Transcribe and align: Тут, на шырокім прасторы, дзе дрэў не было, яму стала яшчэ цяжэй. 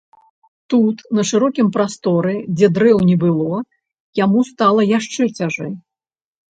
Тут, 0.73 1.03
на 1.17 1.25
шырокім 1.31 1.67
прасторы, 1.75 2.35
дзе 2.55 2.67
дрэў 2.79 2.97
не 3.13 3.21
было, 3.27 3.55
яму 4.25 4.39
стала 4.53 4.81
яшчэ 4.99 5.33
цяжэй. 5.37 5.73